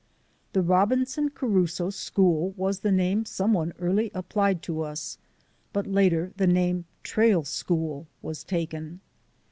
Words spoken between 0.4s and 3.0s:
The Robinson Crusoe School was the